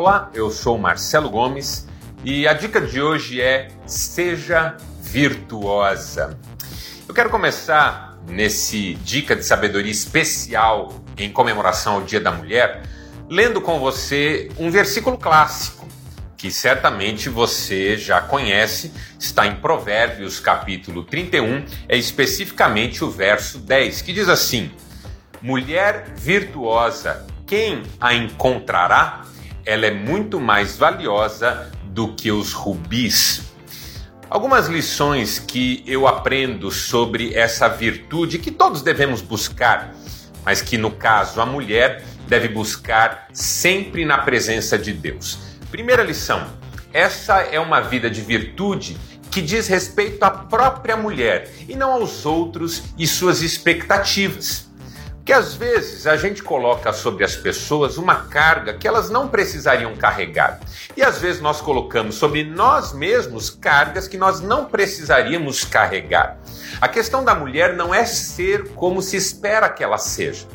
Olá, 0.00 0.30
eu 0.32 0.48
sou 0.48 0.78
Marcelo 0.78 1.28
Gomes 1.28 1.88
e 2.24 2.46
a 2.46 2.52
dica 2.52 2.80
de 2.80 3.02
hoje 3.02 3.40
é 3.40 3.66
seja 3.84 4.76
virtuosa. 5.02 6.38
Eu 7.08 7.12
quero 7.12 7.28
começar 7.28 8.16
nesse 8.28 8.94
dica 8.94 9.34
de 9.34 9.44
sabedoria 9.44 9.90
especial 9.90 10.94
em 11.16 11.32
comemoração 11.32 11.94
ao 11.94 12.02
Dia 12.02 12.20
da 12.20 12.30
Mulher, 12.30 12.84
lendo 13.28 13.60
com 13.60 13.80
você 13.80 14.48
um 14.56 14.70
versículo 14.70 15.18
clássico 15.18 15.88
que 16.36 16.48
certamente 16.48 17.28
você 17.28 17.96
já 17.96 18.20
conhece, 18.20 18.92
está 19.18 19.48
em 19.48 19.56
Provérbios 19.56 20.38
capítulo 20.38 21.02
31, 21.02 21.64
é 21.88 21.96
especificamente 21.96 23.02
o 23.02 23.10
verso 23.10 23.58
10, 23.58 24.02
que 24.02 24.12
diz 24.12 24.28
assim: 24.28 24.70
Mulher 25.42 26.12
virtuosa, 26.14 27.26
quem 27.44 27.82
a 28.00 28.14
encontrará? 28.14 29.24
Ela 29.68 29.84
é 29.84 29.90
muito 29.90 30.40
mais 30.40 30.78
valiosa 30.78 31.70
do 31.84 32.14
que 32.14 32.32
os 32.32 32.54
rubis. 32.54 33.52
Algumas 34.30 34.66
lições 34.66 35.38
que 35.38 35.84
eu 35.86 36.08
aprendo 36.08 36.70
sobre 36.70 37.34
essa 37.34 37.68
virtude 37.68 38.38
que 38.38 38.50
todos 38.50 38.80
devemos 38.80 39.20
buscar, 39.20 39.94
mas 40.42 40.62
que 40.62 40.78
no 40.78 40.90
caso 40.90 41.38
a 41.38 41.44
mulher 41.44 42.02
deve 42.26 42.48
buscar 42.48 43.28
sempre 43.30 44.06
na 44.06 44.16
presença 44.16 44.78
de 44.78 44.94
Deus. 44.94 45.38
Primeira 45.70 46.02
lição: 46.02 46.48
essa 46.90 47.40
é 47.40 47.60
uma 47.60 47.82
vida 47.82 48.08
de 48.08 48.22
virtude 48.22 48.96
que 49.30 49.42
diz 49.42 49.68
respeito 49.68 50.22
à 50.22 50.30
própria 50.30 50.96
mulher 50.96 51.46
e 51.68 51.76
não 51.76 51.92
aos 51.92 52.24
outros 52.24 52.84
e 52.96 53.06
suas 53.06 53.42
expectativas 53.42 54.67
que 55.28 55.32
às 55.34 55.52
vezes 55.54 56.06
a 56.06 56.16
gente 56.16 56.42
coloca 56.42 56.90
sobre 56.90 57.22
as 57.22 57.36
pessoas 57.36 57.98
uma 57.98 58.14
carga 58.14 58.72
que 58.72 58.88
elas 58.88 59.10
não 59.10 59.28
precisariam 59.28 59.94
carregar. 59.94 60.58
E 60.96 61.02
às 61.02 61.18
vezes 61.18 61.42
nós 61.42 61.60
colocamos 61.60 62.14
sobre 62.14 62.44
nós 62.44 62.94
mesmos 62.94 63.50
cargas 63.50 64.08
que 64.08 64.16
nós 64.16 64.40
não 64.40 64.64
precisaríamos 64.64 65.66
carregar. 65.66 66.38
A 66.80 66.88
questão 66.88 67.22
da 67.22 67.34
mulher 67.34 67.76
não 67.76 67.94
é 67.94 68.06
ser 68.06 68.70
como 68.70 69.02
se 69.02 69.18
espera 69.18 69.68
que 69.68 69.84
ela 69.84 69.98
seja. 69.98 70.46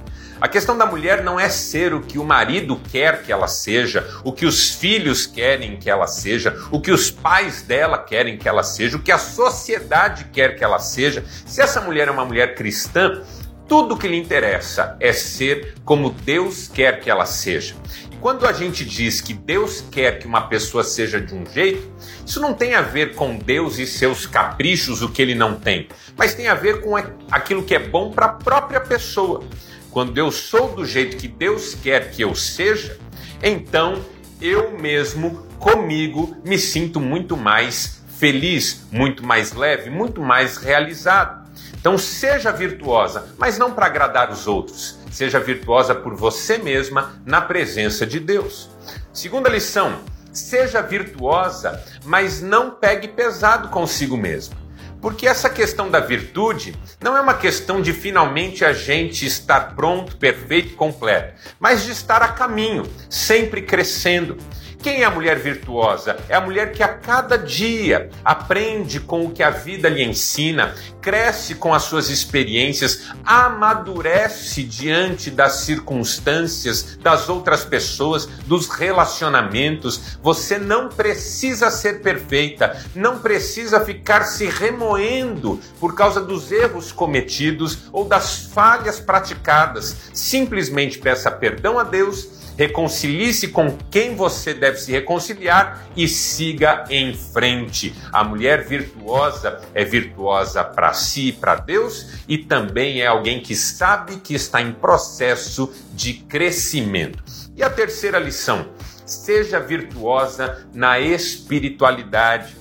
A 0.42 0.48
questão 0.48 0.78
da 0.78 0.86
mulher 0.86 1.24
não 1.24 1.40
é 1.40 1.48
ser 1.50 1.94
o 1.94 2.02
que 2.02 2.18
o 2.18 2.24
marido 2.24 2.78
quer 2.92 3.22
que 3.22 3.32
ela 3.32 3.48
seja, 3.48 4.06
o 4.24 4.34
que 4.34 4.46
os 4.46 4.72
filhos 4.72 5.26
querem 5.26 5.78
que 5.78 5.90
ela 5.90 6.08
seja, 6.08 6.60
o 6.72 6.82
que 6.82 6.92
os 6.92 7.12
pais 7.12 7.62
dela 7.62 7.98
querem 7.98 8.38
que 8.38 8.50
ela 8.50 8.64
seja, 8.64 8.98
o 8.98 9.02
que 9.02 9.12
a 9.12 9.18
sociedade 9.18 10.26
quer 10.34 10.58
que 10.58 10.64
ela 10.64 10.80
seja. 10.80 11.24
Se 11.46 11.62
essa 11.62 11.80
mulher 11.80 12.08
é 12.08 12.12
uma 12.12 12.26
mulher 12.26 12.56
cristã, 12.56 13.22
tudo 13.68 13.98
que 13.98 14.08
lhe 14.08 14.18
interessa 14.18 14.98
é 15.00 15.12
ser 15.12 15.76
como 15.84 16.10
Deus 16.10 16.68
quer 16.68 17.00
que 17.00 17.10
ela 17.10 17.26
seja. 17.26 17.76
E 18.12 18.16
quando 18.18 18.46
a 18.46 18.54
gente 18.54 18.86
diz 18.86 19.22
que 19.22 19.34
Deus 19.34 19.84
quer 19.92 20.20
que 20.20 20.28
uma 20.28 20.48
pessoa 20.48 20.84
seja 20.84 21.20
de 21.20 21.34
um 21.34 21.46
jeito, 21.46 21.92
isso 22.26 22.40
não 22.40 22.54
tem 22.54 22.76
a 22.76 22.82
ver 22.82 23.16
com 23.16 23.38
Deus 23.38 23.80
e 23.80 23.88
seus 23.88 24.26
caprichos, 24.26 25.02
o 25.02 25.10
que 25.10 25.22
ele 25.22 25.36
não 25.36 25.56
tem, 25.56 25.88
mas 26.18 26.34
tem 26.34 26.48
a 26.48 26.56
ver 26.56 26.82
com 26.82 26.96
aquilo 27.32 27.64
que 27.64 27.76
é 27.76 27.80
bom 27.80 28.12
para 28.12 28.28
a 28.28 28.34
própria 28.34 28.80
pessoa. 28.80 29.44
Quando 29.92 30.18
eu 30.18 30.32
sou 30.32 30.74
do 30.74 30.86
jeito 30.86 31.18
que 31.18 31.28
Deus 31.28 31.76
quer 31.76 32.12
que 32.12 32.22
eu 32.22 32.34
seja, 32.34 32.98
então 33.42 34.04
eu 34.42 34.78
mesmo, 34.78 35.48
comigo, 35.60 36.36
me 36.44 36.58
sinto 36.58 37.00
muito 37.00 37.38
mais 37.38 38.04
feliz, 38.18 38.88
muito 38.92 39.26
mais 39.26 39.54
leve, 39.54 39.90
muito 39.90 40.22
mais 40.22 40.58
realizado. 40.58 41.43
Então 41.80 41.98
seja 41.98 42.52
virtuosa, 42.52 43.34
mas 43.38 43.58
não 43.58 43.72
para 43.72 43.86
agradar 43.86 44.32
os 44.32 44.48
outros. 44.48 44.98
Seja 45.12 45.40
virtuosa 45.40 45.94
por 45.94 46.16
você 46.16 46.58
mesma 46.58 47.22
na 47.26 47.42
presença 47.42 48.06
de 48.06 48.20
Deus. 48.20 48.70
Segunda 49.12 49.50
lição: 49.50 50.00
seja 50.32 50.82
virtuosa, 50.82 51.84
mas 52.04 52.42
não 52.42 52.72
pegue 52.72 53.08
pesado 53.08 53.70
consigo 53.70 54.18
mesma. 54.18 54.64
Porque 55.04 55.28
essa 55.28 55.50
questão 55.50 55.92
da 55.92 56.00
virtude 56.00 56.74
não 57.02 57.18
é 57.18 57.20
uma 57.20 57.34
questão 57.34 57.82
de 57.82 57.92
finalmente 57.92 58.64
a 58.64 58.72
gente 58.72 59.26
estar 59.26 59.76
pronto, 59.76 60.16
perfeito, 60.16 60.76
completo, 60.76 61.34
mas 61.60 61.84
de 61.84 61.92
estar 61.92 62.22
a 62.22 62.30
caminho, 62.30 62.90
sempre 63.10 63.62
crescendo. 63.62 64.38
Quem 64.84 65.02
é 65.02 65.06
a 65.06 65.10
mulher 65.10 65.40
virtuosa? 65.40 66.18
É 66.28 66.36
a 66.36 66.42
mulher 66.42 66.74
que 66.74 66.84
a 66.84 66.90
cada 66.90 67.38
dia 67.38 68.10
aprende 68.22 69.00
com 69.00 69.26
o 69.26 69.32
que 69.32 69.42
a 69.42 69.50
vida 69.50 69.88
lhe 69.88 70.04
ensina, 70.04 70.76
cresce 71.02 71.56
com 71.56 71.74
as 71.74 71.84
suas 71.84 72.10
experiências, 72.10 73.10
amadurece 73.24 74.62
diante 74.62 75.32
das 75.32 75.62
circunstâncias, 75.62 76.98
das 76.98 77.30
outras 77.30 77.64
pessoas, 77.64 78.26
dos 78.46 78.68
relacionamentos. 78.68 80.18
Você 80.22 80.58
não 80.58 80.90
precisa 80.90 81.72
ser 81.72 82.02
perfeita, 82.02 82.78
não 82.94 83.20
precisa 83.20 83.80
ficar 83.86 84.26
se 84.26 84.48
remoendo 84.48 85.62
por 85.80 85.96
causa 85.96 86.20
dos 86.20 86.52
erros 86.52 86.92
cometidos 86.92 87.84
ou 87.94 88.04
das 88.04 88.48
falhas 88.48 89.00
praticadas. 89.00 89.96
Simplesmente 90.14 91.00
peça 91.00 91.32
perdão 91.32 91.80
a 91.80 91.84
Deus 91.84 92.43
reconcilie-se 92.58 93.50
com 93.50 93.78
quem 93.90 94.16
você 94.16 94.54
deve 94.54 94.78
se 94.78 94.92
reconciliar 94.92 95.88
e 95.96 96.08
siga 96.08 96.86
em 96.90 97.14
frente. 97.14 97.94
A 98.12 98.24
mulher 98.24 98.66
virtuosa 98.66 99.62
é 99.74 99.84
virtuosa 99.84 100.64
para 100.64 100.94
si, 100.94 101.32
para 101.32 101.56
Deus 101.56 102.20
e 102.28 102.38
também 102.38 103.02
é 103.02 103.08
alguém 103.08 103.42
que 103.42 103.56
sabe 103.56 104.18
que 104.18 104.34
está 104.34 104.62
em 104.62 104.72
processo 104.72 105.74
de 105.94 106.14
crescimento. 106.14 107.24
E 107.56 107.64
a 107.64 107.70
terceira 107.70 108.20
lição: 108.20 108.68
seja 109.06 109.60
virtuosa 109.60 110.68
na 110.74 111.00
espiritualidade. 111.00 112.56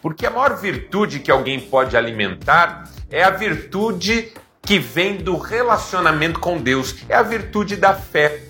Porque 0.00 0.26
a 0.26 0.30
maior 0.30 0.56
virtude 0.56 1.18
que 1.18 1.30
alguém 1.30 1.58
pode 1.58 1.96
alimentar 1.96 2.88
é 3.10 3.24
a 3.24 3.30
virtude 3.30 4.32
que 4.62 4.78
vem 4.78 5.16
do 5.16 5.38
relacionamento 5.38 6.38
com 6.38 6.58
Deus, 6.58 6.94
é 7.08 7.14
a 7.14 7.22
virtude 7.22 7.74
da 7.74 7.94
fé. 7.94 8.47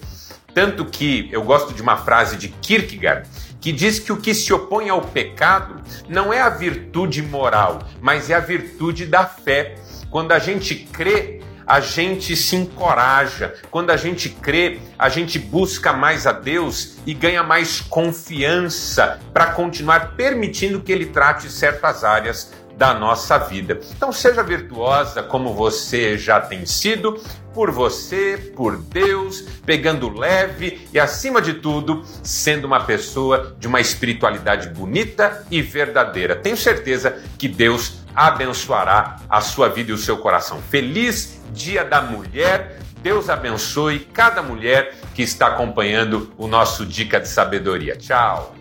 Tanto 0.59 0.85
que 0.85 1.29
eu 1.31 1.45
gosto 1.45 1.73
de 1.73 1.81
uma 1.81 1.97
frase 1.99 2.37
de 2.37 2.49
Kierkegaard 2.49 3.29
que 3.61 3.71
diz 3.71 4.01
que 4.01 4.13
o 4.13 4.17
que 4.17 4.35
se 4.35 4.53
opõe 4.53 4.89
ao 4.89 5.01
pecado 5.03 5.81
não 6.09 6.33
é 6.33 6.41
a 6.41 6.49
virtude 6.49 7.23
moral, 7.23 7.79
mas 8.01 8.29
é 8.29 8.35
a 8.35 8.41
virtude 8.41 9.07
da 9.07 9.25
fé. 9.25 9.77
Quando 10.11 10.33
a 10.33 10.41
gente 10.41 10.75
crê, 10.75 11.41
a 11.65 11.79
gente 11.79 12.35
se 12.35 12.57
encoraja. 12.57 13.55
Quando 13.71 13.91
a 13.91 13.97
gente 13.97 14.31
crê, 14.31 14.81
a 14.99 15.09
gente 15.09 15.39
busca 15.39 15.93
mais 15.93 16.27
a 16.27 16.33
Deus 16.33 16.99
e 17.07 17.15
ganha 17.15 17.45
mais 17.45 17.81
confiança 17.81 19.21
para 19.33 19.53
continuar 19.53 20.17
permitindo 20.17 20.81
que 20.81 20.91
Ele 20.91 21.07
trate 21.07 21.49
certas 21.53 22.03
áreas 22.03 22.53
da 22.79 22.95
nossa 22.95 23.37
vida. 23.37 23.81
Então 23.95 24.13
seja 24.13 24.43
virtuosa 24.43 25.21
como 25.21 25.53
você 25.53 26.17
já 26.17 26.41
tem 26.41 26.65
sido, 26.65 27.21
por 27.53 27.73
você, 27.73 28.53
por 28.55 28.77
Deus, 28.77 29.41
pegando 29.67 30.09
leve 30.09 30.89
e 30.93 31.01
acima 31.01 31.43
de 31.43 31.55
tudo, 31.55 32.05
sendo 32.23 32.69
uma 32.69 32.85
pessoa 32.85 33.57
de 33.59 33.67
uma 33.67 33.81
espiritualidade 33.81 34.69
bonita 34.69 35.45
e 35.51 35.61
verdadeira. 35.61 36.37
Tenho 36.37 36.57
certeza 36.57 37.19
que 37.37 37.49
Deus 37.49 37.99
abençoará 38.15 39.17
a 39.29 39.41
sua 39.41 39.69
vida 39.69 39.91
e 39.91 39.95
o 39.95 39.99
seu 39.99 40.17
coração. 40.19 40.63
Feliz 40.71 41.41
Dia 41.53 41.85
da 41.85 42.01
Mulher. 42.01 42.79
Deus 43.03 43.29
abençoe 43.29 44.01
cada 44.01 44.43
mulher 44.43 44.95
que 45.15 45.23
está 45.23 45.49
acompanhando 45.49 46.33
o 46.37 46.47
nosso 46.47 46.85
Dica 46.85 47.21
de 47.21 47.29
Sabedoria. 47.29 47.97
Tchau! 47.97 48.58